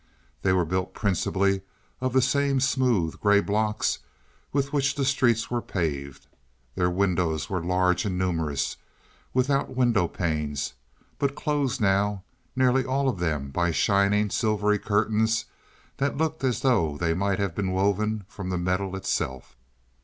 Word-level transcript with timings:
They 0.41 0.51
were 0.51 0.65
built 0.65 0.95
principally 0.95 1.61
of 1.99 2.11
the 2.13 2.23
same 2.23 2.59
smooth, 2.59 3.19
gray 3.19 3.39
blocks 3.39 3.99
with 4.51 4.73
which 4.73 4.95
the 4.95 5.05
streets 5.05 5.51
were 5.51 5.61
paved. 5.61 6.25
Their 6.73 6.89
windows 6.89 7.51
were 7.51 7.63
large 7.63 8.03
and 8.03 8.17
numerous, 8.17 8.77
without 9.31 9.75
window 9.75 10.07
panes, 10.07 10.73
but 11.19 11.35
closed 11.35 11.79
now, 11.81 12.23
nearly 12.55 12.83
all 12.83 13.07
of 13.09 13.19
them 13.19 13.51
by 13.51 13.69
shining, 13.69 14.31
silvery 14.31 14.79
curtains 14.79 15.45
that 15.97 16.17
looked 16.17 16.43
as 16.43 16.61
though 16.61 16.97
they 16.97 17.13
might 17.13 17.37
have 17.37 17.53
been 17.53 17.69
woven 17.69 18.23
from 18.27 18.49
the 18.49 18.57
metal 18.57 18.95
itself. 18.95 19.55